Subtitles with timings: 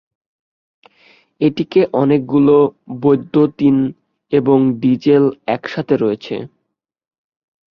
[1.41, 2.57] এটিতে অনেকগুলি
[3.01, 3.75] বৈদ্যুতিন
[4.33, 6.35] এবং ডিজেল একসাথে রয়েছে।